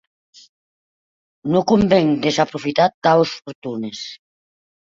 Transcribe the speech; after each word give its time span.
Non 1.51 1.63
conven 1.71 2.07
desaprofitar 2.25 2.89
taus 3.03 3.29
fortunes. 3.43 3.99